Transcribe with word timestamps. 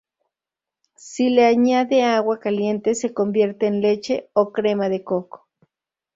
Si 0.95 1.25
se 1.25 1.29
le 1.29 1.45
añade 1.45 2.01
agua 2.03 2.39
caliente, 2.39 2.95
se 2.95 3.13
convierte 3.13 3.67
en 3.67 3.81
leche 3.81 4.31
o 4.33 4.51
crema 4.51 4.89
de 4.89 5.03
coco. 5.03 5.47